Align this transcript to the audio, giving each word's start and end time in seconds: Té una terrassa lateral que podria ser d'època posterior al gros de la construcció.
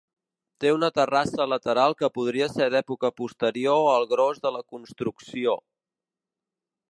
Té 0.63 0.69
una 0.75 0.87
terrassa 0.99 1.45
lateral 1.49 1.95
que 1.99 2.09
podria 2.15 2.47
ser 2.53 2.69
d'època 2.75 3.13
posterior 3.21 3.85
al 3.93 4.07
gros 4.15 4.41
de 4.47 4.53
la 4.59 4.65
construcció. 4.77 5.57